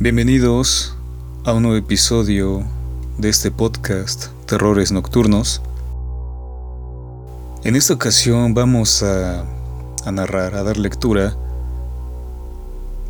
Bienvenidos 0.00 0.94
a 1.42 1.52
un 1.54 1.64
nuevo 1.64 1.76
episodio 1.76 2.62
de 3.18 3.30
este 3.30 3.50
podcast 3.50 4.26
Terrores 4.46 4.92
Nocturnos. 4.92 5.60
En 7.64 7.74
esta 7.74 7.94
ocasión 7.94 8.54
vamos 8.54 9.02
a, 9.02 9.44
narrar, 10.12 10.54
a 10.54 10.62
dar 10.62 10.76
lectura 10.76 11.36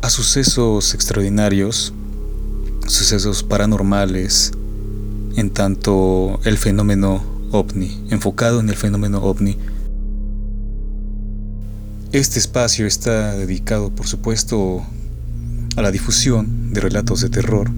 a 0.01 0.09
sucesos 0.09 0.95
extraordinarios, 0.95 1.93
sucesos 2.87 3.43
paranormales, 3.43 4.51
en 5.35 5.51
tanto 5.51 6.39
el 6.43 6.57
fenómeno 6.57 7.23
ovni, 7.51 8.03
enfocado 8.09 8.61
en 8.61 8.69
el 8.69 8.75
fenómeno 8.75 9.19
ovni. 9.19 9.59
Este 12.13 12.39
espacio 12.39 12.87
está 12.87 13.33
dedicado, 13.33 13.91
por 13.91 14.07
supuesto, 14.07 14.83
a 15.79 15.81
la 15.81 15.91
difusión 15.91 16.73
de 16.73 16.81
relatos 16.81 17.21
de 17.21 17.29
terror. 17.29 17.71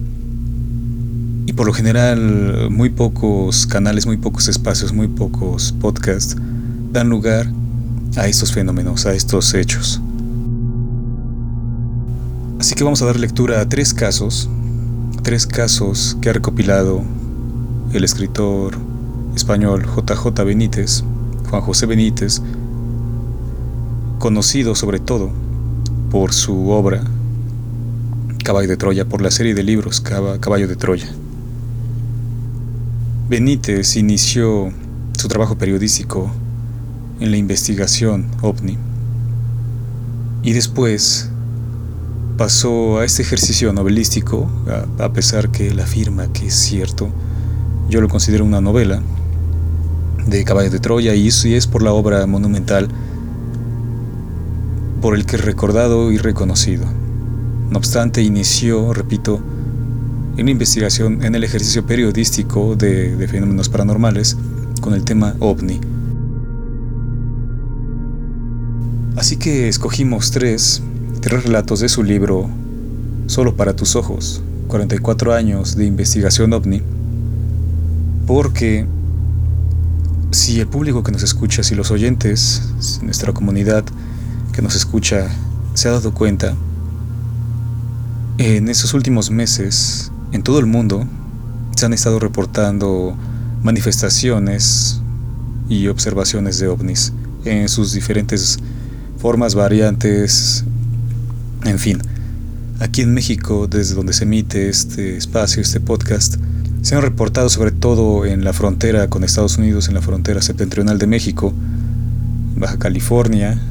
Y 1.46 1.54
por 1.54 1.68
lo 1.68 1.74
general, 1.74 2.70
muy 2.72 2.90
pocos 2.90 3.68
canales, 3.68 4.08
muy 4.08 4.18
pocos 4.18 4.48
espacios, 4.48 4.92
muy 4.92 5.08
pocos 5.08 5.72
podcasts 5.72 6.36
dan 6.92 7.10
lugar 7.10 7.48
a 8.18 8.28
estos 8.28 8.52
fenómenos, 8.52 9.06
a 9.06 9.14
estos 9.14 9.54
hechos. 9.54 10.02
Así 12.60 12.74
que 12.74 12.84
vamos 12.84 13.04
a 13.04 13.06
dar 13.06 13.20
lectura 13.20 13.62
a 13.62 13.70
tres 13.70 13.94
casos, 13.94 14.50
tres 15.22 15.46
casos 15.46 16.18
que 16.22 16.30
ha 16.30 16.34
recopilado 16.34 17.04
el 17.94 18.04
escritor 18.04 18.78
español 19.36 19.86
JJ 19.86 20.44
Benítez, 20.44 21.04
Juan 21.52 21.62
José 21.62 21.86
Benítez, 21.86 22.42
conocido 24.18 24.74
sobre 24.74 25.00
todo 25.00 25.30
por 26.10 26.34
su 26.34 26.70
obra 26.70 27.04
Caballo 28.44 28.68
de 28.68 28.78
Troya, 28.78 29.06
por 29.06 29.22
la 29.22 29.32
serie 29.32 29.54
de 29.54 29.64
libros 29.64 30.02
Caballo 30.02 30.68
de 30.68 30.76
Troya. 30.76 31.10
Benítez 33.30 33.96
inició 33.96 34.72
su 35.18 35.28
trabajo 35.28 35.58
periodístico 35.58 36.32
en 37.20 37.32
la 37.32 37.38
investigación 37.38 38.26
ovni 38.42 38.78
y 40.44 40.54
después 40.54 41.30
pasó 42.38 43.00
a 43.00 43.06
este 43.06 43.22
ejercicio 43.22 43.72
novelístico, 43.72 44.50
a, 44.98 45.14
pesar 45.14 45.50
que 45.50 45.68
él 45.68 45.80
afirma 45.80 46.34
que 46.34 46.48
es 46.48 46.56
cierto, 46.56 47.10
yo 47.90 48.02
lo 48.02 48.10
considero 48.10 48.44
una 48.44 48.62
novela 48.62 49.02
de 50.28 50.44
Caballo 50.44 50.72
de 50.72 50.80
Troya 50.80 51.14
y 51.14 51.28
es 51.28 51.68
por 51.68 51.84
la 51.84 51.94
obra 51.94 52.26
monumental 52.26 52.88
por 55.02 55.16
el 55.16 55.26
que 55.26 55.36
es 55.36 55.46
recordado 55.46 56.12
y 56.12 56.18
reconocido. 56.18 57.01
No 57.72 57.78
obstante, 57.78 58.22
inició, 58.22 58.94
repito, 58.94 59.40
una 60.38 60.52
investigación 60.52 61.24
en 61.24 61.36
el 61.36 61.46
ejercicio 61.46 61.86
periodístico 61.86 62.76
de, 62.76 63.28
fenómenos 63.30 63.70
paranormales 63.70 64.36
con 64.82 64.94
el 64.94 65.06
tema 65.06 65.36
ovni. 65.40 65.80
Así 69.16 69.38
que 69.38 69.70
escogimos 69.70 70.32
tres, 70.32 70.84
tres 71.22 71.44
relatos 71.46 71.80
de 71.80 71.88
su 71.90 72.04
libro 72.04 72.50
Solo 73.28 73.56
para 73.56 73.74
tus 73.74 73.96
ojos, 73.96 74.42
44 74.68 75.34
años 75.34 75.78
de 75.78 75.86
investigación 75.86 76.52
ovni, 76.52 76.82
porque 78.28 78.86
si 80.32 80.60
el 80.60 80.68
público 80.68 81.04
que 81.04 81.14
nos 81.14 81.24
escucha, 81.24 81.64
si 81.64 81.76
los 81.76 81.92
oyentes, 81.92 82.62
si 82.80 83.06
nuestra 83.06 83.32
comunidad 83.32 83.86
que 84.52 84.62
nos 84.62 84.76
escucha 84.76 85.30
se 85.76 85.88
ha 85.88 85.92
dado 85.92 86.14
cuenta, 86.14 86.58
en 88.42 88.70
esos 88.70 88.96
últimos 88.96 89.30
meses, 89.30 90.12
en 90.32 90.42
todo 90.42 90.58
el 90.58 90.66
mundo, 90.66 91.06
se 91.76 91.86
han 91.86 91.94
estado 91.94 92.18
reportando 92.18 93.16
manifestaciones 93.62 95.00
y 95.70 95.88
observaciones 95.90 96.58
de 96.58 96.68
ovnis 96.68 97.14
en 97.46 97.70
sus 97.70 97.94
diferentes 97.94 98.58
formas, 99.20 99.54
variantes, 99.54 100.66
en 101.66 101.78
fin. 101.78 102.02
Aquí 102.80 103.02
en 103.02 103.14
México, 103.14 103.68
desde 103.68 103.94
donde 103.94 104.12
se 104.12 104.24
emite 104.24 104.70
este 104.70 105.18
espacio, 105.18 105.62
este 105.62 105.80
podcast, 105.80 106.38
se 106.82 106.96
han 106.96 107.04
reportado 107.04 107.48
sobre 107.48 107.70
todo 107.70 108.26
en 108.26 108.44
la 108.44 108.54
frontera 108.54 109.08
con 109.08 109.24
Estados 109.24 109.60
Unidos, 109.60 109.88
en 109.88 109.94
la 109.94 110.02
frontera 110.02 110.42
septentrional 110.42 110.98
de 110.98 111.06
México, 111.06 111.54
Baja 112.56 112.80
California 112.80 113.62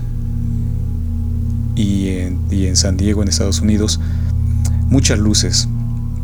y 1.75 2.11
en, 2.11 2.39
y 2.53 2.67
en 2.67 2.77
San 2.77 2.97
Diego, 2.97 3.21
en 3.23 3.29
Estados 3.29 3.61
Unidos, 3.61 3.99
muchas 4.91 5.21
luces, 5.21 5.69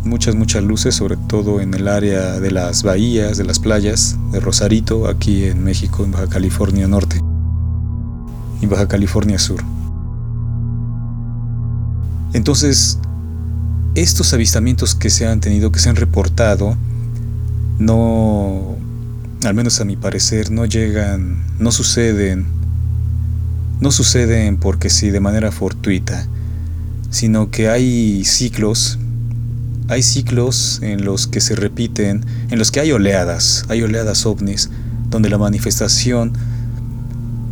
muchas, 0.05 0.35
muchas 0.35 0.63
luces, 0.65 0.95
sobre 0.95 1.17
todo 1.17 1.61
en 1.61 1.73
el 1.73 1.87
área 1.87 2.41
de 2.41 2.51
las 2.51 2.83
bahías, 2.83 3.39
de 3.39 3.45
las 3.45 3.61
playas, 3.61 4.17
de 4.33 4.41
Rosarito, 4.41 5.09
aquí 5.09 5.45
en 5.45 5.63
México, 5.63 6.05
en 6.05 6.11
Baja 6.11 6.29
California 6.29 6.89
Norte 6.89 7.23
y 8.61 8.67
Baja 8.67 8.89
California 8.89 9.39
Sur. 9.39 9.63
Entonces, 12.33 12.99
estos 13.95 14.35
avistamientos 14.35 14.95
que 14.97 15.11
se 15.11 15.27
han 15.27 15.41
tenido, 15.41 15.71
que 15.71 15.79
se 15.79 15.89
han 15.89 15.97
reportado, 15.97 16.77
no, 17.79 18.75
al 19.45 19.55
menos 19.55 19.81
a 19.81 19.85
mi 19.85 19.97
parecer, 19.97 20.51
no 20.51 20.67
llegan, 20.67 21.45
no 21.61 21.71
suceden, 21.71 22.47
no 23.81 23.93
suceden 23.93 24.57
porque 24.57 24.91
sí, 24.91 25.11
de 25.11 25.21
manera 25.21 25.53
fortuita 25.53 26.27
sino 27.17 27.51
que 27.51 27.71
hay 27.71 28.27
ciclos, 28.27 28.99
hay 29.89 30.03
ciclos 30.03 30.81
en 30.83 31.07
los 31.07 31.27
que 31.27 31.41
se 31.41 31.57
repiten, 31.57 32.27
en 32.51 32.59
los 32.59 32.71
que 32.71 32.81
hay 32.81 32.93
oleadas, 32.93 33.65
hay 33.71 33.81
oleadas 33.83 34.27
ovnis, 34.27 34.69
donde 35.09 35.31
la 35.31 35.39
manifestación 35.39 36.35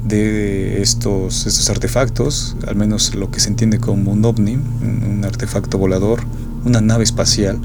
de 0.04 0.82
estos, 0.82 1.46
estos 1.46 1.70
artefactos, 1.70 2.56
al 2.66 2.76
menos 2.76 3.14
lo 3.14 3.30
que 3.30 3.40
se 3.40 3.48
entiende 3.48 3.78
como 3.78 4.12
un 4.12 4.22
ovni, 4.26 4.56
un 4.56 5.22
artefacto 5.24 5.78
volador, 5.78 6.20
una 6.66 6.82
nave 6.82 7.04
espacial, 7.04 7.58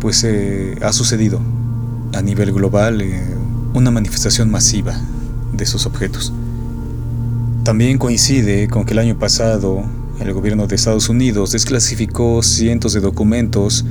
pues 0.00 0.22
eh, 0.24 0.76
ha 0.82 0.92
sucedido 0.92 1.40
a 2.12 2.20
nivel 2.20 2.52
global 2.52 3.00
eh, 3.00 3.22
una 3.72 3.90
manifestación 3.90 4.50
masiva 4.50 5.00
de 5.54 5.64
esos 5.64 5.86
objetos. 5.86 6.30
También 7.64 7.96
coincide 7.96 8.68
con 8.68 8.84
que 8.84 8.92
el 8.92 8.98
año 8.98 9.18
pasado 9.18 9.82
el 10.20 10.34
gobierno 10.34 10.66
de 10.66 10.76
Estados 10.76 11.08
Unidos 11.08 11.52
desclasificó 11.52 12.42
cientos 12.42 12.92
de 12.92 13.00
documentos 13.00 13.84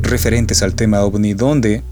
referentes 0.00 0.62
al 0.62 0.74
tema 0.74 1.02
ovni 1.02 1.34
donde 1.34 1.82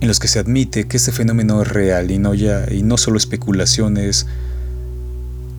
en 0.00 0.08
los 0.08 0.18
que 0.18 0.28
se 0.28 0.40
admite 0.40 0.88
que 0.88 0.96
este 0.96 1.12
fenómeno 1.12 1.62
es 1.62 1.68
real 1.68 2.10
y 2.10 2.18
no 2.18 2.34
ya 2.34 2.66
y 2.70 2.82
no 2.82 2.96
solo 2.96 3.18
especulaciones 3.18 4.26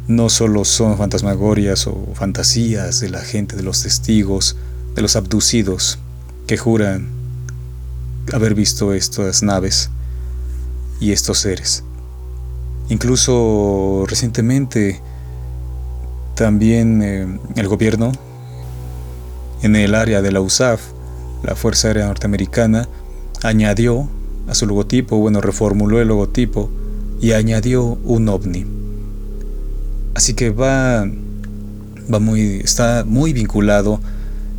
no 0.07 0.29
solo 0.29 0.65
son 0.65 0.97
fantasmagorias 0.97 1.87
o 1.87 2.09
fantasías 2.13 2.99
de 2.99 3.09
la 3.09 3.21
gente, 3.21 3.55
de 3.55 3.63
los 3.63 3.83
testigos, 3.83 4.57
de 4.95 5.01
los 5.01 5.15
abducidos 5.15 5.99
que 6.47 6.57
juran 6.57 7.07
haber 8.33 8.53
visto 8.53 8.93
estas 8.93 9.43
naves 9.43 9.89
y 10.99 11.11
estos 11.13 11.39
seres. 11.39 11.83
Incluso 12.89 14.05
recientemente 14.07 14.99
también 16.35 17.01
eh, 17.01 17.27
el 17.55 17.67
gobierno, 17.67 18.11
en 19.61 19.75
el 19.75 19.95
área 19.95 20.21
de 20.21 20.31
la 20.31 20.41
USAF, 20.41 20.81
la 21.43 21.55
Fuerza 21.55 21.87
Aérea 21.87 22.07
Norteamericana, 22.07 22.87
añadió 23.43 24.07
a 24.47 24.55
su 24.55 24.65
logotipo, 24.65 25.17
bueno, 25.17 25.41
reformuló 25.41 26.01
el 26.01 26.07
logotipo 26.07 26.69
y 27.21 27.31
añadió 27.33 27.83
un 27.83 28.29
ovni. 28.29 28.65
Así 30.13 30.33
que 30.33 30.49
va, 30.49 31.05
va 32.13 32.19
muy, 32.19 32.61
está 32.63 33.03
muy 33.05 33.33
vinculado 33.33 33.99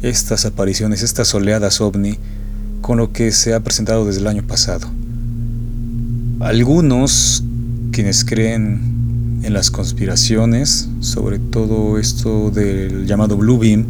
estas 0.02 0.46
apariciones, 0.46 1.02
estas 1.02 1.34
oleadas 1.34 1.80
ovni, 1.80 2.18
con 2.80 2.98
lo 2.98 3.12
que 3.12 3.32
se 3.32 3.54
ha 3.54 3.60
presentado 3.60 4.04
desde 4.04 4.20
el 4.20 4.26
año 4.26 4.42
pasado. 4.42 4.88
Algunos 6.40 7.44
quienes 7.92 8.24
creen 8.24 8.91
en 9.42 9.52
las 9.52 9.70
conspiraciones, 9.70 10.88
sobre 11.00 11.38
todo 11.38 11.98
esto 11.98 12.50
del 12.50 13.06
llamado 13.06 13.36
Blue 13.36 13.58
Beam, 13.58 13.86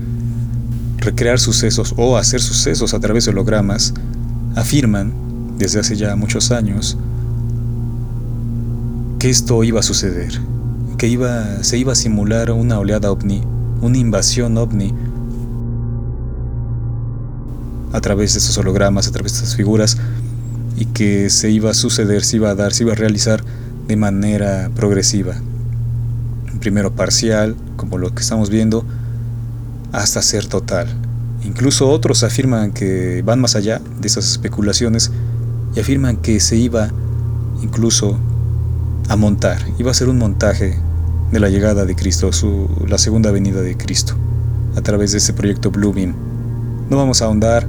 recrear 0.99 1.38
sucesos 1.38 1.94
o 1.96 2.16
hacer 2.16 2.40
sucesos 2.40 2.94
a 2.94 3.00
través 3.00 3.25
de 3.25 3.32
hologramas, 3.32 3.93
afirman 4.54 5.12
desde 5.58 5.81
hace 5.81 5.96
ya 5.96 6.16
muchos 6.16 6.50
años 6.50 6.96
que 9.19 9.31
esto 9.31 9.62
iba 9.62 9.81
a 9.81 9.82
suceder, 9.82 10.32
que 10.99 11.08
iba, 11.08 11.62
se 11.62 11.78
iba 11.78 11.93
a 11.93 11.96
simular 11.96 12.50
una 12.50 12.78
oleada 12.78 13.10
ovni, 13.10 13.43
una 13.81 13.98
invasión 13.98 14.56
ovni 14.58 14.93
a 17.93 18.00
través 18.00 18.32
de 18.32 18.38
esos 18.38 18.56
hologramas, 18.58 19.06
a 19.06 19.12
través 19.12 19.32
de 19.32 19.38
estas 19.38 19.55
figuras, 19.55 19.98
y 20.76 20.87
que 20.87 21.31
se 21.31 21.50
iba 21.50 21.70
a 21.70 21.75
suceder, 21.75 22.25
se 22.25 22.37
iba 22.37 22.50
a 22.50 22.55
dar, 22.55 22.72
se 22.72 22.84
iba 22.84 22.93
a 22.93 22.96
realizar 22.96 23.44
de 23.87 23.96
manera 23.96 24.70
progresiva. 24.75 25.34
Primero 26.61 26.93
parcial, 26.94 27.56
como 27.76 27.99
lo 27.99 28.14
que 28.14 28.23
estamos 28.23 28.50
viendo, 28.50 28.84
hasta 29.93 30.23
ser 30.23 30.46
total. 30.46 30.88
Incluso 31.44 31.88
otros 31.88 32.23
afirman 32.23 32.73
que 32.73 33.23
van 33.25 33.40
más 33.40 33.56
allá 33.56 33.81
de 34.00 34.06
esas 34.06 34.31
especulaciones 34.31 35.11
y 35.75 35.81
afirman 35.81 36.17
que 36.17 36.38
se 36.40 36.56
iba 36.56 36.88
incluso 37.62 38.19
a 39.08 39.17
montar, 39.17 39.61
iba 39.79 39.90
a 39.90 39.94
ser 39.94 40.08
un 40.08 40.19
montaje 40.19 40.79
de 41.32 41.40
la 41.40 41.49
llegada 41.49 41.84
de 41.84 41.96
Cristo, 41.96 42.32
su, 42.32 42.69
la 42.87 42.99
segunda 42.99 43.31
venida 43.31 43.62
de 43.62 43.76
Cristo, 43.76 44.14
a 44.76 44.82
través 44.82 45.12
de 45.12 45.19
este 45.19 45.32
proyecto 45.32 45.70
Beam. 45.70 46.14
No 46.90 46.96
vamos 46.96 47.23
a 47.23 47.25
ahondar 47.25 47.67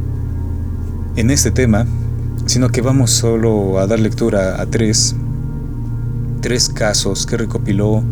en 1.16 1.32
este 1.32 1.50
tema, 1.52 1.86
sino 2.46 2.70
que 2.70 2.82
vamos 2.82 3.12
solo 3.12 3.80
a 3.80 3.88
dar 3.88 4.00
lectura 4.00 4.62
a 4.62 4.66
tres, 4.66 5.16
tres 6.44 6.68
casos 6.68 7.26
que 7.26 7.38
recopiló 7.38 8.04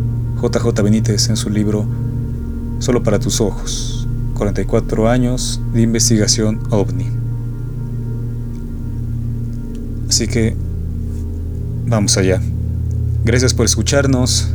JJ 0.41 0.81
Benítez 0.81 1.27
en 1.27 1.35
su 1.35 1.49
libro 1.49 1.85
Solo 2.79 3.03
para 3.03 3.19
tus 3.19 3.41
ojos, 3.41 4.07
44 4.35 5.07
años 5.07 5.61
de 5.71 5.81
investigación 5.81 6.61
ovni. 6.71 7.05
Así 10.09 10.27
que 10.27 10.55
vamos 11.85 12.17
allá. 12.17 12.41
Gracias 13.23 13.53
por 13.53 13.65
escucharnos. 13.65 14.49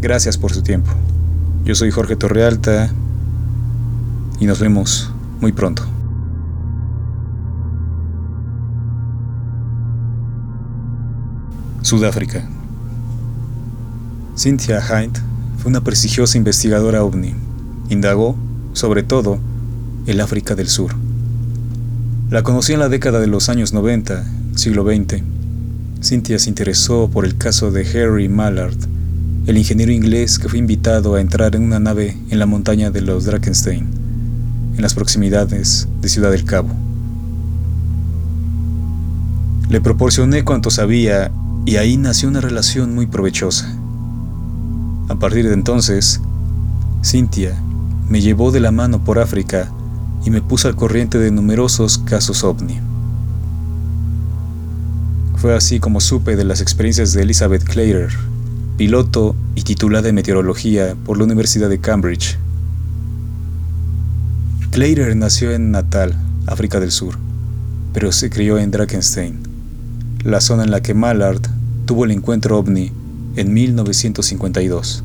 Gracias 0.00 0.38
por 0.38 0.54
su 0.54 0.62
tiempo. 0.62 0.90
Yo 1.64 1.74
soy 1.74 1.90
Jorge 1.90 2.16
Torrealta 2.16 2.90
y 4.38 4.46
nos 4.46 4.60
vemos 4.60 5.10
muy 5.40 5.52
pronto. 5.52 5.82
Sudáfrica. 11.82 12.48
Cynthia 14.42 14.80
Hind 14.80 15.18
fue 15.58 15.68
una 15.68 15.82
prestigiosa 15.82 16.38
investigadora 16.38 17.04
ovni. 17.04 17.34
Indagó, 17.90 18.36
sobre 18.72 19.02
todo, 19.02 19.38
el 20.06 20.18
África 20.18 20.54
del 20.54 20.68
Sur. 20.68 20.94
La 22.30 22.42
conocí 22.42 22.72
en 22.72 22.78
la 22.78 22.88
década 22.88 23.20
de 23.20 23.26
los 23.26 23.50
años 23.50 23.74
90, 23.74 24.24
siglo 24.56 24.82
XX. 24.82 25.22
Cynthia 26.00 26.38
se 26.38 26.48
interesó 26.48 27.10
por 27.10 27.26
el 27.26 27.36
caso 27.36 27.70
de 27.70 27.82
Harry 27.82 28.30
Mallard, 28.30 28.78
el 29.44 29.58
ingeniero 29.58 29.92
inglés 29.92 30.38
que 30.38 30.48
fue 30.48 30.58
invitado 30.58 31.16
a 31.16 31.20
entrar 31.20 31.54
en 31.54 31.62
una 31.62 31.78
nave 31.78 32.16
en 32.30 32.38
la 32.38 32.46
montaña 32.46 32.90
de 32.90 33.02
los 33.02 33.26
Drakenstein, 33.26 33.88
en 34.74 34.80
las 34.80 34.94
proximidades 34.94 35.86
de 36.00 36.08
Ciudad 36.08 36.30
del 36.30 36.46
Cabo. 36.46 36.70
Le 39.68 39.82
proporcioné 39.82 40.44
cuanto 40.44 40.70
sabía 40.70 41.30
y 41.66 41.76
ahí 41.76 41.98
nació 41.98 42.30
una 42.30 42.40
relación 42.40 42.94
muy 42.94 43.04
provechosa. 43.04 43.79
Partir 45.20 45.46
de 45.46 45.52
entonces, 45.52 46.18
Cynthia 47.04 47.54
me 48.08 48.22
llevó 48.22 48.52
de 48.52 48.60
la 48.60 48.70
mano 48.70 49.04
por 49.04 49.18
África 49.18 49.70
y 50.24 50.30
me 50.30 50.40
puso 50.40 50.66
al 50.66 50.76
corriente 50.76 51.18
de 51.18 51.30
numerosos 51.30 51.98
casos 51.98 52.42
ovni. 52.42 52.80
Fue 55.36 55.54
así 55.54 55.78
como 55.78 56.00
supe 56.00 56.36
de 56.36 56.44
las 56.44 56.62
experiencias 56.62 57.12
de 57.12 57.20
Elizabeth 57.20 57.64
Clarer, 57.64 58.08
piloto 58.78 59.36
y 59.54 59.62
titulada 59.62 60.08
en 60.08 60.14
meteorología 60.14 60.96
por 61.04 61.18
la 61.18 61.24
Universidad 61.24 61.68
de 61.68 61.80
Cambridge. 61.80 62.38
Clarer 64.70 65.14
nació 65.16 65.52
en 65.52 65.70
Natal, 65.70 66.16
África 66.46 66.80
del 66.80 66.92
Sur, 66.92 67.18
pero 67.92 68.10
se 68.10 68.30
crió 68.30 68.56
en 68.56 68.70
Drakenstein, 68.70 69.38
la 70.24 70.40
zona 70.40 70.64
en 70.64 70.70
la 70.70 70.80
que 70.80 70.94
Mallard 70.94 71.42
tuvo 71.84 72.06
el 72.06 72.10
encuentro 72.10 72.58
ovni 72.58 72.90
en 73.36 73.52
1952. 73.52 75.04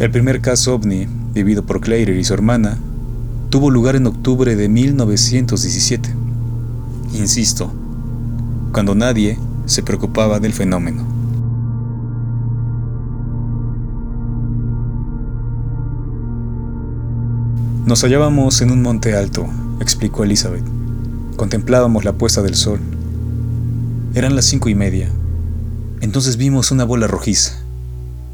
El 0.00 0.10
primer 0.10 0.40
caso 0.40 0.74
ovni, 0.74 1.06
vivido 1.34 1.66
por 1.66 1.82
Clarer 1.82 2.16
y 2.16 2.24
su 2.24 2.32
hermana, 2.32 2.78
tuvo 3.50 3.68
lugar 3.68 3.96
en 3.96 4.06
octubre 4.06 4.56
de 4.56 4.66
1917. 4.66 6.08
Insisto, 7.12 7.70
cuando 8.72 8.94
nadie 8.94 9.38
se 9.66 9.82
preocupaba 9.82 10.40
del 10.40 10.54
fenómeno. 10.54 11.04
Nos 17.84 18.02
hallábamos 18.02 18.62
en 18.62 18.70
un 18.70 18.80
monte 18.80 19.14
alto, 19.14 19.46
explicó 19.80 20.24
Elizabeth. 20.24 20.64
Contemplábamos 21.36 22.06
la 22.06 22.14
puesta 22.14 22.40
del 22.40 22.54
sol. 22.54 22.80
Eran 24.14 24.34
las 24.34 24.46
cinco 24.46 24.70
y 24.70 24.74
media. 24.74 25.10
Entonces 26.00 26.38
vimos 26.38 26.70
una 26.70 26.84
bola 26.84 27.06
rojiza. 27.06 27.52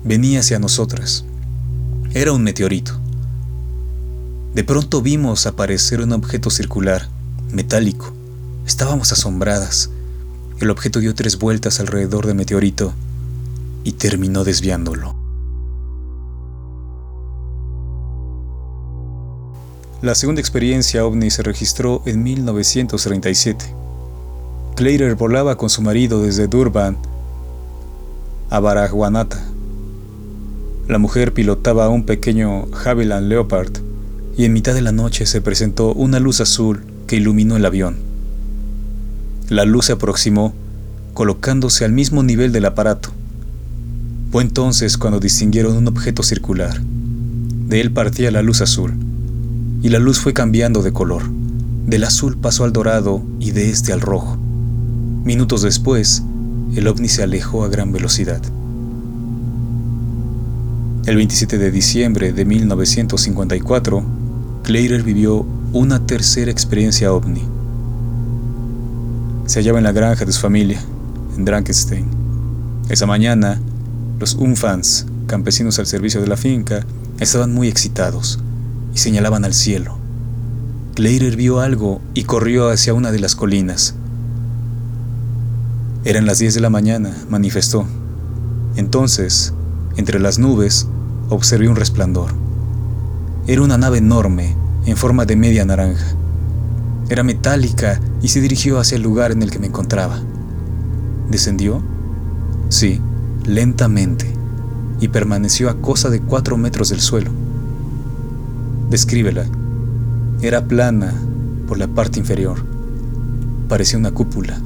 Venía 0.05 0.39
hacia 0.39 0.61
nosotras. 0.61 1.25
Era 2.17 2.33
un 2.33 2.43
meteorito. 2.43 2.93
De 4.55 4.65
pronto 4.65 5.03
vimos 5.03 5.45
aparecer 5.45 6.01
un 6.01 6.15
objeto 6.15 6.49
circular, 6.49 7.11
metálico. 7.53 8.11
Estábamos 8.67 9.13
asombradas. 9.13 9.91
El 10.59 10.71
objeto 10.71 11.01
dio 11.01 11.15
tres 11.15 11.39
vueltas 11.39 11.79
alrededor 11.79 12.27
del 12.27 12.37
meteorito 12.37 12.95
y 13.85 13.93
terminó 13.93 14.45
desviándolo. 14.45 15.15
La 20.01 20.15
segunda 20.15 20.41
experiencia 20.41 21.05
ovni 21.05 21.31
se 21.31 21.43
registró 21.43 22.01
en 22.07 22.23
1937. 22.23 23.67
Claire 24.75 25.13
volaba 25.13 25.59
con 25.59 25.69
su 25.69 25.83
marido 25.83 26.23
desde 26.23 26.49
Durban 26.49 26.97
a 28.49 28.59
Baragwanata. 28.59 29.56
La 30.89 30.99
mujer 30.99 31.33
pilotaba 31.35 31.89
un 31.89 32.05
pequeño 32.05 32.69
Havilland 32.85 33.27
Leopard 33.27 33.73
y 34.39 34.45
en 34.45 34.53
mitad 34.53 34.73
de 34.73 34.83
la 34.83 34.93
noche 34.93 35.27
se 35.27 35.41
presentó 35.41 35.93
una 35.93 36.21
luz 36.21 36.41
azul 36.41 36.85
que 37.09 37.17
iluminó 37.17 37.57
el 37.57 37.65
avión. 37.65 37.97
La 39.49 39.65
luz 39.65 39.87
se 39.87 39.95
aproximó, 39.95 40.55
colocándose 41.13 41.85
al 41.85 41.91
mismo 41.91 42.23
nivel 42.23 42.53
del 42.53 42.67
aparato. 42.67 43.09
Fue 44.31 44.45
entonces 44.45 44.97
cuando 44.97 45.19
distinguieron 45.19 45.77
un 45.77 45.89
objeto 45.89 46.23
circular. 46.23 46.81
De 46.81 47.81
él 47.81 47.91
partía 47.91 48.31
la 48.31 48.43
luz 48.43 48.61
azul 48.61 48.95
y 49.83 49.89
la 49.89 49.99
luz 49.99 50.21
fue 50.21 50.35
cambiando 50.35 50.83
de 50.83 50.93
color. 50.93 51.25
Del 51.87 52.05
azul 52.05 52.37
pasó 52.37 52.63
al 52.63 52.73
dorado 52.73 53.25
y 53.41 53.51
de 53.51 53.71
este 53.71 53.93
al 53.93 54.01
rojo. 54.01 54.37
Minutos 55.25 55.63
después, 55.63 56.23
el 56.77 56.87
ovni 56.87 57.09
se 57.09 57.25
alejó 57.25 57.65
a 57.65 57.69
gran 57.69 57.91
velocidad. 57.91 58.41
El 61.07 61.15
27 61.15 61.59
de 61.59 61.71
diciembre 61.71 62.33
de 62.33 62.45
1954, 62.45 64.03
Clarer 64.65 65.05
vivió 65.05 65.47
una 65.73 66.05
tercera 66.05 66.51
experiencia 66.51 67.13
ovni. 67.13 67.45
Se 69.47 69.61
hallaba 69.61 69.79
en 69.79 69.85
la 69.85 69.93
granja 69.93 70.25
de 70.25 70.33
su 70.33 70.41
familia, 70.41 70.81
en 71.37 71.45
Drankenstein. 71.45 72.07
Esa 72.89 73.07
mañana, 73.07 73.61
los 74.19 74.35
Unfans, 74.35 75.07
campesinos 75.29 75.79
al 75.79 75.87
servicio 75.87 76.21
de 76.21 76.27
la 76.27 76.37
finca, 76.37 76.85
estaban 77.21 77.55
muy 77.55 77.69
excitados 77.69 78.41
y 78.93 78.99
señalaban 78.99 79.45
al 79.45 79.55
cielo. 79.55 79.99
Claire 80.97 81.37
vio 81.37 81.61
algo 81.61 82.01
y 82.15 82.25
corrió 82.25 82.69
hacia 82.69 82.95
una 82.95 83.13
de 83.13 83.21
las 83.21 83.37
colinas. 83.37 83.95
Eran 86.05 86.27
las 86.27 86.41
10 86.41 86.55
de 86.55 86.61
la 86.61 86.71
mañana, 86.71 87.17
manifestó. 87.31 87.87
Entonces, 88.75 89.53
entre 89.97 90.19
las 90.19 90.41
nubes, 90.41 90.89
observé 91.29 91.69
un 91.69 91.77
resplandor. 91.77 92.31
Era 93.47 93.63
una 93.63 93.79
nave 93.79 93.99
enorme, 93.99 94.55
en 94.87 94.97
forma 94.97 95.25
de 95.25 95.37
media 95.37 95.65
naranja. 95.65 96.07
Era 97.09 97.23
metálica 97.23 98.01
y 98.23 98.29
se 98.29 98.41
dirigió 98.41 98.79
hacia 98.79 98.97
el 98.97 99.03
lugar 99.03 99.33
en 99.33 99.43
el 99.43 99.51
que 99.51 99.59
me 99.59 99.67
encontraba. 99.67 100.21
¿Descendió? 101.31 101.83
Sí, 102.69 103.01
lentamente, 103.45 104.27
y 105.01 105.09
permaneció 105.09 105.71
a 105.71 105.81
cosa 105.81 106.11
de 106.11 106.21
cuatro 106.21 106.57
metros 106.57 106.89
del 106.89 107.01
suelo. 107.01 107.31
Descríbela. 108.91 109.45
Era 110.43 110.67
plana 110.67 111.15
por 111.67 111.79
la 111.79 111.89
parte 111.89 112.19
inferior. 112.19 112.59
Parecía 113.69 113.99
una 113.99 114.13
cúpula. 114.13 114.61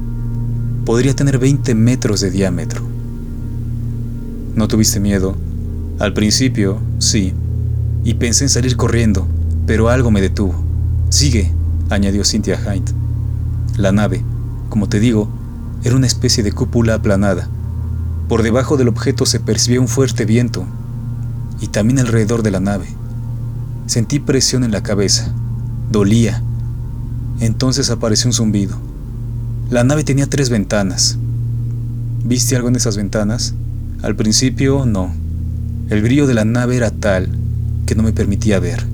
Podría 0.85 1.15
tener 1.15 1.37
20 1.39 1.73
metros 1.75 2.21
de 2.21 2.31
diámetro. 2.31 2.81
¿No 4.55 4.67
tuviste 4.67 4.99
miedo? 4.99 5.35
Al 6.01 6.13
principio, 6.13 6.79
sí. 6.97 7.31
Y 8.03 8.15
pensé 8.15 8.45
en 8.45 8.49
salir 8.49 8.75
corriendo, 8.75 9.27
pero 9.67 9.87
algo 9.87 10.09
me 10.09 10.19
detuvo. 10.19 10.55
Sigue, 11.09 11.51
añadió 11.91 12.25
Cynthia 12.25 12.59
Hind. 12.59 12.89
La 13.77 13.91
nave, 13.91 14.23
como 14.69 14.89
te 14.89 14.99
digo, 14.99 15.29
era 15.83 15.95
una 15.95 16.07
especie 16.07 16.43
de 16.43 16.53
cúpula 16.53 16.95
aplanada. 16.95 17.47
Por 18.27 18.41
debajo 18.41 18.77
del 18.77 18.87
objeto 18.87 19.27
se 19.27 19.39
percibía 19.39 19.79
un 19.79 19.87
fuerte 19.87 20.25
viento, 20.25 20.65
y 21.59 21.67
también 21.67 21.99
alrededor 21.99 22.41
de 22.41 22.49
la 22.49 22.59
nave. 22.59 22.87
Sentí 23.85 24.17
presión 24.17 24.63
en 24.63 24.71
la 24.71 24.81
cabeza. 24.81 25.31
Dolía. 25.91 26.41
Entonces 27.39 27.91
apareció 27.91 28.27
un 28.27 28.33
zumbido. 28.33 28.75
La 29.69 29.83
nave 29.83 30.03
tenía 30.03 30.27
tres 30.27 30.49
ventanas. 30.49 31.19
¿Viste 32.25 32.55
algo 32.55 32.69
en 32.69 32.75
esas 32.75 32.97
ventanas? 32.97 33.53
Al 34.01 34.15
principio 34.15 34.87
no. 34.87 35.20
El 35.91 36.01
brillo 36.01 36.25
de 36.25 36.33
la 36.33 36.45
nave 36.45 36.77
era 36.77 36.89
tal 36.89 37.27
que 37.85 37.95
no 37.95 38.03
me 38.03 38.13
permitía 38.13 38.61
ver. 38.61 38.87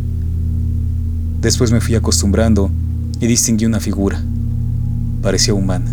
Después 1.41 1.71
me 1.71 1.79
fui 1.79 1.93
acostumbrando 1.93 2.71
y 3.19 3.27
distinguí 3.27 3.67
una 3.67 3.79
figura. 3.79 4.19
Parecía 5.21 5.53
humana. 5.53 5.91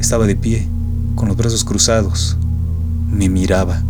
Estaba 0.00 0.26
de 0.26 0.34
pie, 0.34 0.66
con 1.14 1.28
los 1.28 1.36
brazos 1.36 1.64
cruzados. 1.64 2.36
Me 3.08 3.28
miraba. 3.28 3.80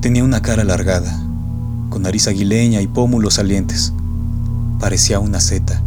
Tenía 0.00 0.24
una 0.24 0.42
cara 0.42 0.62
alargada, 0.62 1.16
con 1.88 2.02
nariz 2.02 2.26
aguileña 2.26 2.80
y 2.80 2.88
pómulos 2.88 3.34
salientes. 3.34 3.92
Parecía 4.80 5.20
una 5.20 5.38
seta. 5.38 5.80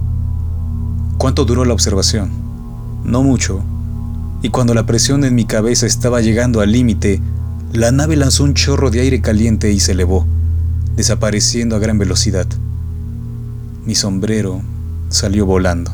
¿Cuánto 1.17 1.43
duró 1.43 1.65
la 1.65 1.73
observación? 1.73 2.29
No 3.03 3.23
mucho. 3.23 3.59
Y 4.41 4.51
cuando 4.51 4.73
la 4.73 4.85
presión 4.85 5.25
en 5.25 5.35
mi 5.35 5.43
cabeza 5.43 5.85
estaba 5.85 6.21
llegando 6.21 6.61
al 6.61 6.71
límite, 6.71 7.21
la 7.73 7.91
nave 7.91 8.15
lanzó 8.15 8.43
un 8.43 8.55
chorro 8.55 8.89
de 8.89 9.01
aire 9.01 9.21
caliente 9.21 9.71
y 9.71 9.79
se 9.79 9.91
elevó, 9.91 10.25
desapareciendo 10.95 11.75
a 11.75 11.79
gran 11.79 11.97
velocidad. 11.97 12.47
Mi 13.85 13.95
sombrero 13.95 14.61
salió 15.09 15.45
volando. 15.45 15.91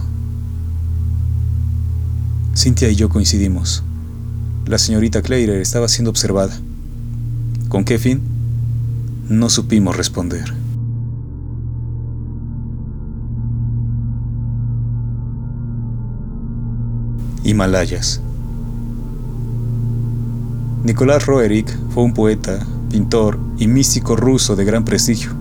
Cynthia 2.56 2.90
y 2.90 2.96
yo 2.96 3.10
coincidimos. 3.10 3.84
La 4.66 4.78
señorita 4.78 5.22
Claire 5.22 5.62
estaba 5.62 5.88
siendo 5.90 6.10
observada. 6.10 6.58
¿Con 7.68 7.84
qué 7.84 8.00
fin? 8.00 8.22
No 9.28 9.50
supimos 9.50 9.98
responder. 9.98 10.54
Himalayas. 17.44 18.22
Nicolás 20.86 21.26
Roerich 21.26 21.76
fue 21.90 22.04
un 22.04 22.14
poeta, 22.14 22.60
pintor 22.92 23.40
y 23.58 23.66
místico 23.68 24.16
ruso 24.16 24.56
de 24.56 24.66
gran 24.66 24.86
prestigio. 24.86 25.32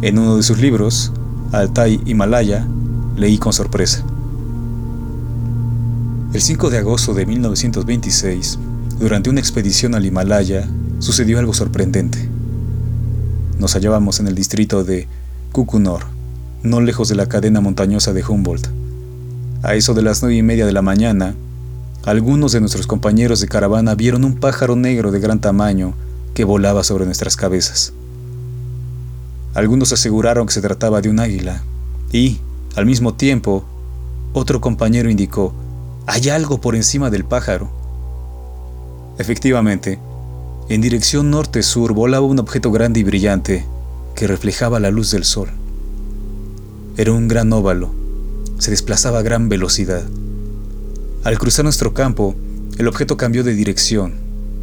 En 0.00 0.18
uno 0.18 0.38
de 0.38 0.42
sus 0.42 0.58
libros, 0.58 1.12
Altai 1.52 2.00
Himalaya, 2.06 2.66
leí 3.14 3.36
con 3.36 3.52
sorpresa. 3.52 4.02
El 6.32 6.40
5 6.40 6.70
de 6.70 6.78
agosto 6.78 7.12
de 7.12 7.26
1926, 7.26 8.58
durante 8.98 9.28
una 9.28 9.40
expedición 9.40 9.94
al 9.94 10.06
Himalaya, 10.06 10.66
sucedió 10.98 11.38
algo 11.38 11.52
sorprendente. 11.52 12.26
Nos 13.58 13.74
hallábamos 13.74 14.18
en 14.18 14.28
el 14.28 14.34
distrito 14.34 14.82
de 14.82 15.08
Kukunor, 15.52 16.04
no 16.62 16.80
lejos 16.80 17.10
de 17.10 17.16
la 17.16 17.26
cadena 17.26 17.60
montañosa 17.60 18.14
de 18.14 18.24
Humboldt. 18.24 18.66
A 19.62 19.74
eso 19.74 19.92
de 19.92 20.00
las 20.00 20.22
nueve 20.22 20.38
y 20.38 20.42
media 20.42 20.64
de 20.64 20.72
la 20.72 20.80
mañana, 20.80 21.34
algunos 22.04 22.52
de 22.52 22.60
nuestros 22.60 22.86
compañeros 22.86 23.40
de 23.40 23.48
caravana 23.48 23.94
vieron 23.94 24.24
un 24.24 24.36
pájaro 24.36 24.76
negro 24.76 25.10
de 25.10 25.20
gran 25.20 25.40
tamaño 25.40 25.94
que 26.34 26.44
volaba 26.44 26.84
sobre 26.84 27.04
nuestras 27.04 27.36
cabezas. 27.36 27.92
Algunos 29.54 29.92
aseguraron 29.92 30.46
que 30.46 30.52
se 30.52 30.62
trataba 30.62 31.00
de 31.00 31.10
un 31.10 31.18
águila 31.18 31.62
y, 32.12 32.38
al 32.76 32.86
mismo 32.86 33.14
tiempo, 33.14 33.64
otro 34.32 34.60
compañero 34.60 35.10
indicó, 35.10 35.52
hay 36.06 36.28
algo 36.28 36.60
por 36.60 36.76
encima 36.76 37.10
del 37.10 37.24
pájaro. 37.24 37.68
Efectivamente, 39.18 39.98
en 40.68 40.80
dirección 40.80 41.30
norte-sur 41.30 41.92
volaba 41.92 42.26
un 42.26 42.38
objeto 42.38 42.70
grande 42.70 43.00
y 43.00 43.04
brillante 43.04 43.64
que 44.14 44.26
reflejaba 44.26 44.80
la 44.80 44.90
luz 44.90 45.10
del 45.10 45.24
sol. 45.24 45.48
Era 46.96 47.12
un 47.12 47.26
gran 47.26 47.52
óvalo, 47.52 47.90
se 48.58 48.70
desplazaba 48.70 49.18
a 49.18 49.22
gran 49.22 49.48
velocidad. 49.48 50.04
Al 51.24 51.38
cruzar 51.38 51.64
nuestro 51.64 51.94
campo, 51.94 52.36
el 52.78 52.86
objeto 52.86 53.16
cambió 53.16 53.42
de 53.42 53.54
dirección, 53.54 54.14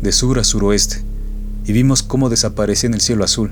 de 0.01 0.11
sur 0.11 0.39
a 0.39 0.43
suroeste, 0.43 1.01
y 1.65 1.73
vimos 1.73 2.01
cómo 2.01 2.29
desaparecía 2.29 2.87
en 2.87 2.93
el 2.93 3.01
cielo 3.01 3.25
azul. 3.25 3.51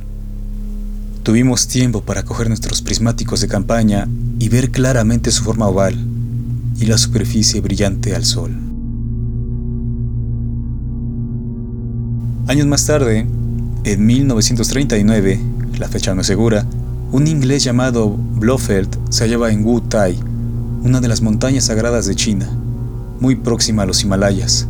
Tuvimos 1.24 1.68
tiempo 1.68 2.02
para 2.02 2.24
coger 2.24 2.48
nuestros 2.48 2.82
prismáticos 2.82 3.42
de 3.42 3.48
campaña 3.48 4.08
y 4.40 4.50
ver 4.50 4.72
claramente 4.72 5.32
su 5.32 5.44
forma 5.44 5.68
oval 5.68 5.98
y 6.80 6.86
la 6.86 6.98
superficie 6.98 7.60
brillante 7.62 8.16
al 8.16 8.24
sol. 8.24 8.52
Años 12.48 12.68
más 12.68 12.86
tarde, 12.86 13.28
en 13.84 14.06
1939, 14.06 15.40
la 15.78 15.90
fecha 15.90 16.16
no 16.16 16.22
es 16.22 16.28
segura, 16.28 16.66
un 17.12 17.28
inglés 17.28 17.64
llamado 17.64 18.10
Blofeld 18.10 18.90
se 19.10 19.26
hallaba 19.26 19.52
en 19.52 19.66
Wu 19.66 19.82
Tai, 19.82 20.18
una 20.84 21.02
de 21.02 21.08
las 21.08 21.22
montañas 21.22 21.66
sagradas 21.66 22.06
de 22.06 22.16
China, 22.16 22.50
muy 23.20 23.36
próxima 23.36 23.84
a 23.84 23.86
los 23.86 24.04
Himalayas, 24.04 24.68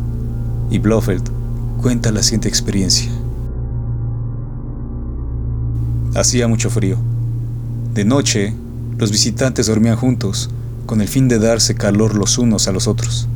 y 0.70 0.78
Blofeld 0.78 1.28
cuenta 1.80 2.12
la 2.12 2.22
siguiente 2.22 2.48
experiencia. 2.48 3.10
Hacía 6.14 6.46
mucho 6.48 6.70
frío. 6.70 6.96
De 7.92 8.04
noche, 8.04 8.54
los 8.98 9.10
visitantes 9.10 9.66
dormían 9.66 9.96
juntos, 9.96 10.50
con 10.86 11.00
el 11.00 11.08
fin 11.08 11.28
de 11.28 11.38
darse 11.38 11.74
calor 11.74 12.14
los 12.14 12.38
unos 12.38 12.68
a 12.68 12.72
los 12.72 12.86
otros. 12.86 13.28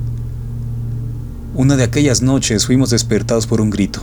Una 1.54 1.76
de 1.76 1.82
aquellas 1.82 2.22
noches 2.22 2.66
fuimos 2.66 2.90
despertados 2.90 3.46
por 3.46 3.60
un 3.60 3.70
grito. 3.70 4.00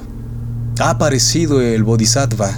Ha 0.79 0.89
aparecido 0.89 1.61
el 1.61 1.83
Bodhisattva. 1.83 2.51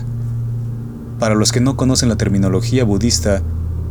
Para 1.19 1.35
los 1.35 1.51
que 1.51 1.59
no 1.59 1.77
conocen 1.77 2.09
la 2.09 2.15
terminología 2.15 2.83
budista, 2.83 3.43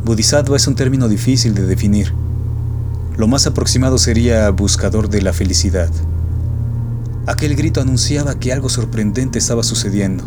Bodhisattva 0.03 0.57
es 0.57 0.67
un 0.67 0.75
término 0.75 1.07
difícil 1.07 1.53
de 1.53 1.65
definir. 1.65 2.13
Lo 3.17 3.27
más 3.27 3.47
aproximado 3.47 3.97
sería 3.97 4.47
buscador 4.51 5.09
de 5.09 5.23
la 5.23 5.33
felicidad. 5.33 5.89
Aquel 7.25 7.55
grito 7.55 7.81
anunciaba 7.81 8.37
que 8.39 8.53
algo 8.53 8.69
sorprendente 8.69 9.39
estaba 9.39 9.63
sucediendo. 9.63 10.23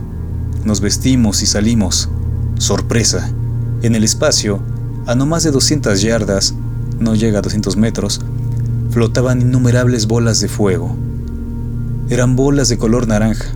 Nos 0.64 0.80
vestimos 0.80 1.40
y 1.42 1.46
salimos. 1.46 2.08
Sorpresa. 2.58 3.32
En 3.82 3.94
el 3.94 4.02
espacio, 4.02 4.60
a 5.06 5.14
no 5.14 5.24
más 5.24 5.44
de 5.44 5.52
200 5.52 6.02
yardas, 6.02 6.52
no 6.98 7.14
llega 7.14 7.38
a 7.38 7.42
200 7.42 7.76
metros, 7.76 8.20
flotaban 8.90 9.40
innumerables 9.40 10.08
bolas 10.08 10.40
de 10.40 10.48
fuego. 10.48 10.96
Eran 12.08 12.34
bolas 12.34 12.68
de 12.68 12.76
color 12.76 13.06
naranja. 13.06 13.46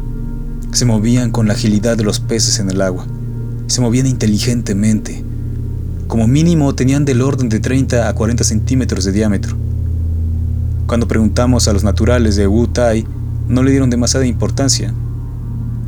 Se 0.70 0.84
movían 0.84 1.32
con 1.32 1.48
la 1.48 1.54
agilidad 1.54 1.96
de 1.96 2.04
los 2.04 2.20
peces 2.20 2.60
en 2.60 2.70
el 2.70 2.80
agua. 2.80 3.04
Se 3.66 3.80
movían 3.80 4.06
inteligentemente, 4.06 5.24
como 6.06 6.28
mínimo 6.28 6.74
tenían 6.74 7.04
del 7.04 7.22
orden 7.22 7.48
de 7.48 7.60
30 7.60 8.08
a 8.08 8.14
40 8.14 8.44
centímetros 8.44 9.04
de 9.04 9.12
diámetro. 9.12 9.56
Cuando 10.86 11.08
preguntamos 11.08 11.66
a 11.66 11.72
los 11.72 11.84
naturales 11.84 12.36
de 12.36 12.46
Wu 12.46 12.66
Tai, 12.68 13.06
no 13.48 13.62
le 13.62 13.70
dieron 13.70 13.90
demasiada 13.90 14.26
importancia. 14.26 14.92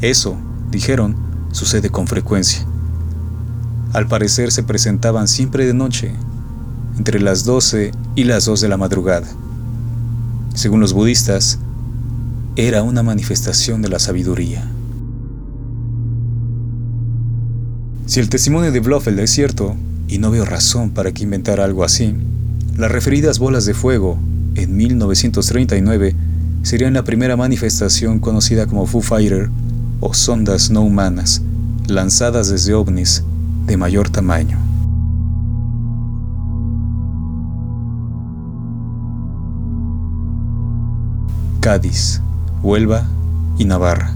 Eso, 0.01 0.37
dijeron, 0.71 1.17
sucede 1.53 1.91
con 1.91 2.07
frecuencia. 2.07 2.67
Al 3.93 4.09
parecer 4.09 4.53
se 4.53 4.63
presentaban 4.63 5.29
siempre 5.29 5.67
de 5.67 5.75
noche, 5.75 6.13
entre 6.99 7.21
las 7.21 7.45
12 7.45 7.93
y 8.15 8.25
las 8.25 8.45
2 8.47 8.61
de 8.61 8.69
la 8.69 8.77
madrugada. 8.77 9.27
Según 10.55 10.81
los 10.81 10.93
budistas, 10.93 11.59
era 12.57 12.83
una 12.83 13.03
manifestación 13.03 13.83
de 13.83 13.89
la 13.89 13.99
sabiduría. 13.99 14.67
Si 18.07 18.21
el 18.21 18.29
testimonio 18.31 18.73
de 18.73 18.81
Blofeld 18.81 19.19
es 19.19 19.31
cierto, 19.31 19.77
y 20.09 20.19
no 20.19 20.31
veo 20.31 20.45
razón 20.45 20.91
para 20.91 21.13
que 21.13 21.25
inventara 21.25 21.65
algo 21.65 21.85
así. 21.85 22.15
Las 22.77 22.91
referidas 22.91 23.39
bolas 23.39 23.65
de 23.65 23.75
fuego, 23.75 24.19
en 24.55 24.77
1939, 24.77 26.15
serían 26.63 26.95
la 26.95 27.05
primera 27.05 27.37
manifestación 27.37 28.19
conocida 28.19 28.67
como 28.67 28.87
Foo 28.87 29.01
Fighter 29.01 29.51
o 30.01 30.15
sondas 30.15 30.71
no 30.71 30.83
humanas, 30.83 31.43
lanzadas 31.87 32.49
desde 32.49 32.75
ovnis 32.75 33.23
de 33.67 33.77
mayor 33.77 34.11
tamaño. 34.11 34.59
Cádiz, 41.61 42.21
Huelva 42.63 43.09
y 43.59 43.65
Navarra. 43.65 44.15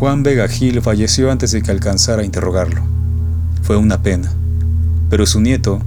Juan 0.00 0.22
Vega 0.22 0.48
Gil 0.48 0.80
falleció 0.80 1.30
antes 1.30 1.52
de 1.52 1.60
que 1.60 1.70
alcanzara 1.70 2.22
a 2.22 2.24
interrogarlo. 2.24 2.80
Fue 3.60 3.76
una 3.76 4.02
pena, 4.02 4.32
pero 5.10 5.26
su 5.26 5.42
nieto, 5.42 5.82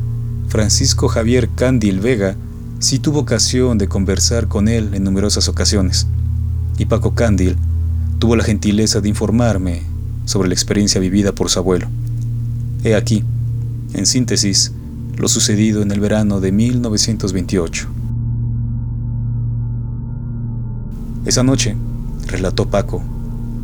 Francisco 0.50 1.08
Javier 1.08 1.50
Cándil 1.56 2.00
Vega, 2.00 2.36
sí 2.78 3.00
tuvo 3.00 3.22
ocasión 3.22 3.80
de 3.80 3.88
conversar 3.88 4.48
con 4.48 4.68
él 4.68 4.94
en 4.94 5.04
numerosas 5.04 5.48
ocasiones, 5.48 6.06
y 6.78 6.86
Paco 6.86 7.16
Cándil 7.16 7.58
tuvo 8.20 8.36
la 8.36 8.44
gentileza 8.44 9.02
de 9.02 9.10
informarme 9.10 9.82
sobre 10.26 10.48
la 10.48 10.54
experiencia 10.54 11.02
vivida 11.02 11.32
por 11.32 11.50
su 11.50 11.58
abuelo. 11.58 11.88
He 12.84 12.94
aquí, 12.94 13.24
en 13.96 14.06
síntesis, 14.06 14.74
lo 15.18 15.28
sucedido 15.28 15.82
en 15.82 15.92
el 15.92 16.00
verano 16.00 16.40
de 16.40 16.52
1928. 16.52 17.88
Esa 21.26 21.42
noche, 21.42 21.76
relató 22.28 22.70
Paco, 22.70 23.02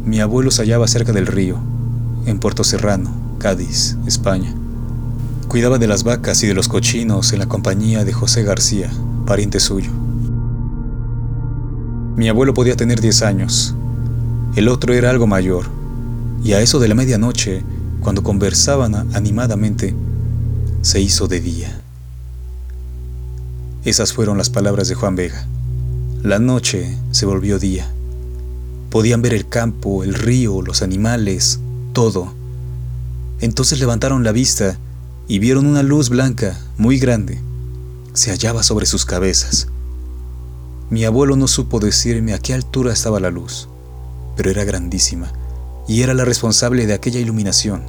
mi 0.06 0.20
abuelo 0.20 0.52
se 0.52 0.62
hallaba 0.62 0.88
cerca 0.88 1.12
del 1.12 1.28
río, 1.28 1.58
en 2.26 2.40
Puerto 2.40 2.64
Serrano, 2.64 3.12
Cádiz, 3.38 3.98
España. 4.06 4.54
Cuidaba 5.48 5.78
de 5.78 5.88
las 5.88 6.04
vacas 6.04 6.44
y 6.44 6.48
de 6.48 6.54
los 6.54 6.68
cochinos 6.68 7.34
en 7.34 7.40
la 7.40 7.48
compañía 7.48 8.06
de 8.06 8.14
José 8.14 8.44
García, 8.44 8.90
pariente 9.26 9.60
suyo. 9.60 9.92
Mi 12.16 12.30
abuelo 12.30 12.54
podía 12.54 12.76
tener 12.76 13.02
10 13.02 13.22
años, 13.24 13.76
el 14.56 14.68
otro 14.68 14.94
era 14.94 15.10
algo 15.10 15.28
mayor, 15.28 15.66
y 16.44 16.54
a 16.54 16.62
eso 16.62 16.80
de 16.80 16.88
la 16.88 16.96
medianoche, 16.96 17.64
cuando 18.02 18.24
conversaban 18.24 18.96
animadamente, 19.16 19.94
se 20.82 21.02
hizo 21.02 21.28
de 21.28 21.40
día. 21.40 21.82
Esas 23.86 24.14
fueron 24.14 24.38
las 24.38 24.50
palabras 24.50 24.88
de 24.88 24.96
Juan 24.96 25.16
Vega. 25.16 25.48
La 26.24 26.40
noche 26.40 26.98
se 27.12 27.26
volvió 27.26 27.60
día. 27.60 27.90
Podían 28.90 29.22
ver 29.22 29.34
el 29.34 29.48
campo, 29.48 30.04
el 30.04 30.14
río, 30.14 30.62
los 30.62 30.82
animales, 30.82 31.60
todo. 31.94 32.34
Entonces 33.40 33.80
levantaron 33.80 34.24
la 34.24 34.32
vista 34.32 34.78
y 35.28 35.40
vieron 35.40 35.68
una 35.68 35.84
luz 35.84 36.10
blanca, 36.10 36.60
muy 36.78 36.98
grande. 36.98 37.40
Se 38.14 38.32
hallaba 38.32 38.64
sobre 38.64 38.86
sus 38.86 39.06
cabezas. 39.06 39.68
Mi 40.90 41.06
abuelo 41.06 41.36
no 41.36 41.48
supo 41.48 41.80
decirme 41.80 42.34
a 42.34 42.40
qué 42.40 42.56
altura 42.56 42.92
estaba 42.92 43.20
la 43.20 43.30
luz, 43.30 43.70
pero 44.36 44.50
era 44.50 44.64
grandísima 44.64 45.32
y 45.88 46.02
era 46.02 46.14
la 46.14 46.26
responsable 46.26 46.88
de 46.88 46.94
aquella 46.94 47.20
iluminación. 47.20 47.84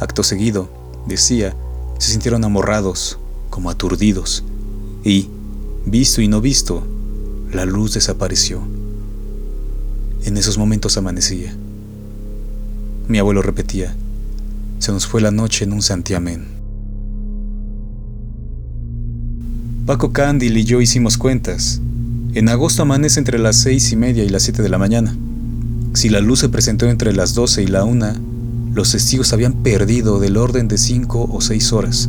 Acto 0.00 0.22
seguido, 0.22 0.68
decía, 1.06 1.54
se 1.98 2.10
sintieron 2.10 2.44
amorrados, 2.44 3.18
como 3.50 3.70
aturdidos, 3.70 4.44
y, 5.04 5.28
visto 5.86 6.20
y 6.20 6.28
no 6.28 6.40
visto, 6.40 6.82
la 7.52 7.64
luz 7.64 7.94
desapareció. 7.94 8.73
En 10.24 10.38
esos 10.38 10.56
momentos 10.56 10.96
amanecía. 10.96 11.54
Mi 13.08 13.18
abuelo 13.18 13.42
repetía, 13.42 13.94
se 14.78 14.90
nos 14.90 15.06
fue 15.06 15.20
la 15.20 15.30
noche 15.30 15.64
en 15.64 15.72
un 15.72 15.82
santiamén. 15.82 16.46
Paco 19.84 20.12
Cándil 20.12 20.56
y 20.56 20.64
yo 20.64 20.80
hicimos 20.80 21.18
cuentas. 21.18 21.82
En 22.32 22.48
agosto 22.48 22.82
amanece 22.82 23.20
entre 23.20 23.38
las 23.38 23.56
seis 23.56 23.92
y 23.92 23.96
media 23.96 24.24
y 24.24 24.30
las 24.30 24.44
siete 24.44 24.62
de 24.62 24.70
la 24.70 24.78
mañana. 24.78 25.14
Si 25.92 26.08
la 26.08 26.20
luz 26.20 26.40
se 26.40 26.48
presentó 26.48 26.88
entre 26.88 27.12
las 27.12 27.34
doce 27.34 27.62
y 27.62 27.66
la 27.66 27.84
una, 27.84 28.18
los 28.72 28.92
testigos 28.92 29.34
habían 29.34 29.52
perdido 29.62 30.20
del 30.20 30.38
orden 30.38 30.68
de 30.68 30.78
cinco 30.78 31.28
o 31.30 31.42
seis 31.42 31.70
horas. 31.72 32.08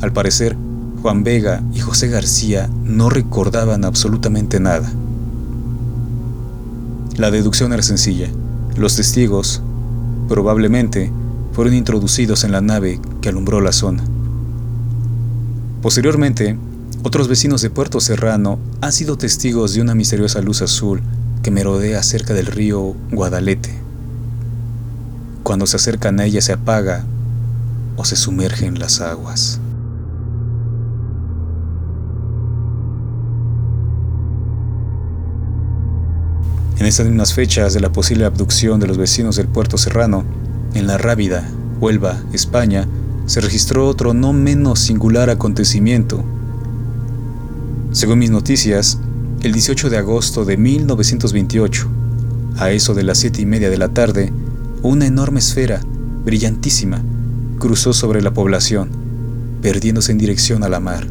Al 0.00 0.12
parecer, 0.12 0.56
Juan 1.02 1.24
Vega 1.24 1.60
y 1.74 1.80
José 1.80 2.06
García 2.06 2.70
no 2.84 3.10
recordaban 3.10 3.84
absolutamente 3.84 4.60
nada. 4.60 4.92
La 7.16 7.30
deducción 7.30 7.72
era 7.72 7.82
sencilla. 7.82 8.28
Los 8.76 8.96
testigos, 8.96 9.62
probablemente, 10.28 11.12
fueron 11.52 11.74
introducidos 11.74 12.44
en 12.44 12.52
la 12.52 12.60
nave 12.60 13.00
que 13.20 13.28
alumbró 13.28 13.60
la 13.60 13.72
zona. 13.72 14.04
Posteriormente, 15.82 16.56
otros 17.02 17.28
vecinos 17.28 17.62
de 17.62 17.70
Puerto 17.70 18.00
Serrano 18.00 18.58
han 18.80 18.92
sido 18.92 19.16
testigos 19.16 19.74
de 19.74 19.80
una 19.80 19.94
misteriosa 19.94 20.40
luz 20.40 20.62
azul 20.62 21.00
que 21.42 21.50
merodea 21.50 22.02
cerca 22.02 22.34
del 22.34 22.46
río 22.46 22.94
Guadalete. 23.10 23.74
Cuando 25.42 25.66
se 25.66 25.76
acercan 25.76 26.20
a 26.20 26.26
ella 26.26 26.42
se 26.42 26.52
apaga 26.52 27.04
o 27.96 28.04
se 28.04 28.16
sumerge 28.16 28.66
en 28.66 28.78
las 28.78 29.00
aguas. 29.00 29.60
En 36.80 36.86
estas 36.86 37.04
mismas 37.04 37.34
fechas 37.34 37.74
de 37.74 37.80
la 37.80 37.92
posible 37.92 38.24
abducción 38.24 38.80
de 38.80 38.86
los 38.86 38.96
vecinos 38.96 39.36
del 39.36 39.48
puerto 39.48 39.76
serrano, 39.76 40.24
en 40.72 40.86
la 40.86 40.96
Rábida, 40.96 41.46
Huelva, 41.78 42.22
España, 42.32 42.88
se 43.26 43.42
registró 43.42 43.86
otro 43.86 44.14
no 44.14 44.32
menos 44.32 44.80
singular 44.80 45.28
acontecimiento. 45.28 46.24
Según 47.92 48.20
mis 48.20 48.30
noticias, 48.30 48.98
el 49.42 49.52
18 49.52 49.90
de 49.90 49.98
agosto 49.98 50.46
de 50.46 50.56
1928, 50.56 51.86
a 52.56 52.70
eso 52.70 52.94
de 52.94 53.02
las 53.02 53.18
siete 53.18 53.42
y 53.42 53.46
media 53.46 53.68
de 53.68 53.76
la 53.76 53.90
tarde, 53.90 54.32
una 54.80 55.04
enorme 55.04 55.40
esfera, 55.40 55.82
brillantísima, 56.24 57.02
cruzó 57.58 57.92
sobre 57.92 58.22
la 58.22 58.32
población, 58.32 58.88
perdiéndose 59.60 60.12
en 60.12 60.18
dirección 60.18 60.64
a 60.64 60.70
la 60.70 60.80
mar. 60.80 61.06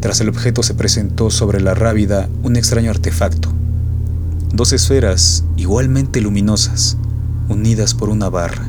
Tras 0.00 0.22
el 0.22 0.30
objeto 0.30 0.62
se 0.62 0.72
presentó 0.72 1.30
sobre 1.30 1.60
la 1.60 1.74
rábida 1.74 2.30
un 2.42 2.56
extraño 2.56 2.90
artefacto. 2.90 3.57
Dos 4.52 4.72
esferas 4.72 5.44
igualmente 5.56 6.20
luminosas, 6.20 6.96
unidas 7.48 7.94
por 7.94 8.08
una 8.08 8.28
barra, 8.28 8.68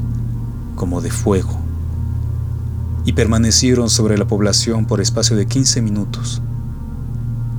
como 0.75 1.01
de 1.01 1.11
fuego, 1.11 1.57
y 3.05 3.13
permanecieron 3.13 3.89
sobre 3.89 4.17
la 4.17 4.27
población 4.27 4.85
por 4.85 5.01
espacio 5.01 5.35
de 5.35 5.45
15 5.45 5.81
minutos 5.81 6.41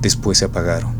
después 0.01 0.39
se 0.39 0.45
apagaron. 0.45 0.91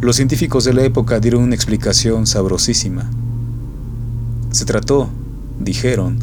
Los 0.00 0.16
científicos 0.16 0.64
de 0.64 0.74
la 0.74 0.82
época 0.84 1.18
dieron 1.20 1.42
una 1.42 1.54
explicación 1.54 2.26
sabrosísima. 2.26 3.10
Se 4.50 4.64
trató, 4.64 5.08
dijeron, 5.58 6.18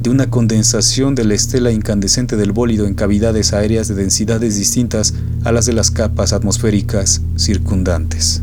de 0.00 0.10
una 0.10 0.30
condensación 0.30 1.14
de 1.14 1.24
la 1.24 1.34
estela 1.34 1.70
incandescente 1.70 2.36
del 2.36 2.52
bólido 2.52 2.86
en 2.86 2.94
cavidades 2.94 3.52
aéreas 3.52 3.88
de 3.88 3.94
densidades 3.94 4.56
distintas 4.56 5.14
a 5.44 5.52
las 5.52 5.66
de 5.66 5.72
las 5.72 5.90
capas 5.90 6.32
atmosféricas 6.32 7.20
circundantes. 7.36 8.42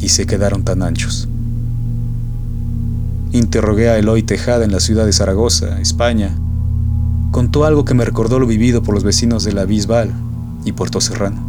Y 0.00 0.08
se 0.08 0.26
quedaron 0.26 0.64
tan 0.64 0.82
anchos. 0.82 1.28
Interrogué 3.32 3.88
a 3.90 3.98
Eloy 3.98 4.24
Tejada 4.24 4.64
en 4.64 4.72
la 4.72 4.80
ciudad 4.80 5.06
de 5.06 5.12
Zaragoza, 5.12 5.80
España, 5.80 6.34
contó 7.30 7.64
algo 7.64 7.84
que 7.84 7.94
me 7.94 8.04
recordó 8.04 8.40
lo 8.40 8.46
vivido 8.46 8.82
por 8.82 8.94
los 8.94 9.04
vecinos 9.04 9.44
de 9.44 9.52
la 9.52 9.64
Bisbal 9.64 10.12
y 10.64 10.72
Puerto 10.72 11.00
Serrano. 11.00 11.40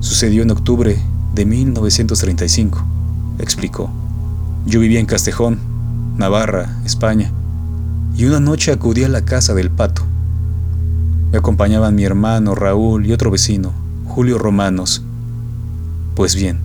Sucedió 0.00 0.42
en 0.42 0.50
octubre 0.50 0.98
de 1.34 1.44
1935, 1.44 2.82
explicó. 3.38 3.90
Yo 4.64 4.80
vivía 4.80 5.00
en 5.00 5.06
Castejón, 5.06 5.58
Navarra, 6.16 6.80
España, 6.84 7.30
y 8.16 8.24
una 8.24 8.40
noche 8.40 8.72
acudí 8.72 9.04
a 9.04 9.08
la 9.08 9.24
casa 9.24 9.54
del 9.54 9.70
pato. 9.70 10.02
Me 11.32 11.38
acompañaban 11.38 11.94
mi 11.94 12.04
hermano 12.04 12.54
Raúl 12.54 13.06
y 13.06 13.12
otro 13.12 13.30
vecino, 13.30 13.72
Julio 14.06 14.38
Romanos. 14.38 15.02
Pues 16.14 16.34
bien, 16.34 16.60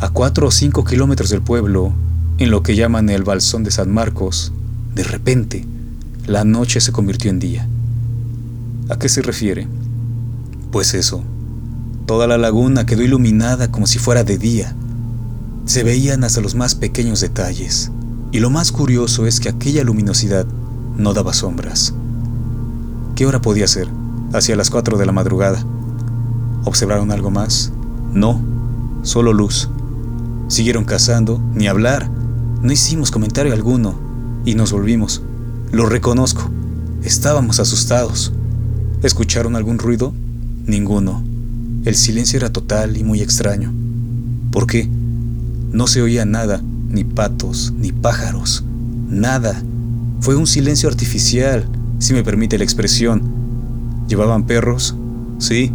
a 0.00 0.08
cuatro 0.08 0.46
o 0.46 0.50
cinco 0.50 0.82
kilómetros 0.82 1.28
del 1.28 1.42
pueblo, 1.42 1.92
en 2.38 2.50
lo 2.50 2.62
que 2.62 2.74
llaman 2.74 3.10
el 3.10 3.22
Balsón 3.22 3.64
de 3.64 3.70
San 3.70 3.92
Marcos, 3.92 4.50
de 4.94 5.04
repente, 5.04 5.66
la 6.26 6.42
noche 6.44 6.80
se 6.80 6.90
convirtió 6.90 7.30
en 7.30 7.38
día. 7.38 7.68
¿A 8.88 8.98
qué 8.98 9.10
se 9.10 9.20
refiere? 9.20 9.68
Pues 10.72 10.94
eso, 10.94 11.22
toda 12.06 12.26
la 12.26 12.38
laguna 12.38 12.86
quedó 12.86 13.02
iluminada 13.02 13.70
como 13.70 13.86
si 13.86 13.98
fuera 13.98 14.24
de 14.24 14.38
día. 14.38 14.74
Se 15.66 15.84
veían 15.84 16.24
hasta 16.24 16.40
los 16.40 16.54
más 16.54 16.74
pequeños 16.74 17.20
detalles, 17.20 17.90
y 18.32 18.38
lo 18.38 18.48
más 18.48 18.72
curioso 18.72 19.26
es 19.26 19.38
que 19.38 19.50
aquella 19.50 19.84
luminosidad 19.84 20.46
no 20.96 21.12
daba 21.12 21.34
sombras. 21.34 21.92
¿Qué 23.16 23.26
hora 23.26 23.42
podía 23.42 23.68
ser? 23.68 23.88
Hacia 24.32 24.56
las 24.56 24.70
4 24.70 24.96
de 24.96 25.04
la 25.04 25.12
madrugada. 25.12 25.62
¿Observaron 26.64 27.12
algo 27.12 27.30
más? 27.30 27.70
No, 28.14 28.40
solo 29.02 29.34
luz. 29.34 29.68
Siguieron 30.50 30.84
cazando, 30.84 31.40
ni 31.54 31.68
hablar. 31.68 32.10
No 32.60 32.72
hicimos 32.72 33.12
comentario 33.12 33.52
alguno 33.52 33.94
y 34.44 34.56
nos 34.56 34.72
volvimos. 34.72 35.22
Lo 35.70 35.86
reconozco. 35.86 36.50
Estábamos 37.04 37.60
asustados. 37.60 38.32
¿Escucharon 39.04 39.54
algún 39.54 39.78
ruido? 39.78 40.12
Ninguno. 40.66 41.22
El 41.84 41.94
silencio 41.94 42.36
era 42.36 42.52
total 42.52 42.96
y 42.96 43.04
muy 43.04 43.20
extraño. 43.20 43.72
¿Por 44.50 44.66
qué? 44.66 44.88
No 45.70 45.86
se 45.86 46.02
oía 46.02 46.24
nada, 46.24 46.60
ni 46.88 47.04
patos, 47.04 47.72
ni 47.78 47.92
pájaros, 47.92 48.64
nada. 49.08 49.62
Fue 50.18 50.34
un 50.34 50.48
silencio 50.48 50.88
artificial, 50.88 51.64
si 52.00 52.12
me 52.12 52.24
permite 52.24 52.58
la 52.58 52.64
expresión. 52.64 53.22
¿Llevaban 54.08 54.46
perros? 54.46 54.96
Sí, 55.38 55.70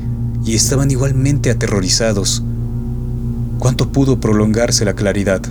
y 0.46 0.54
estaban 0.54 0.92
igualmente 0.92 1.50
aterrorizados. 1.50 2.44
¿Cuánto 3.60 3.90
pudo 3.90 4.20
prolongarse 4.20 4.86
la 4.86 4.94
claridad? 4.94 5.42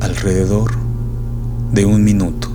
Alrededor 0.00 0.72
de 1.72 1.84
un 1.84 2.04
minuto. 2.04 2.53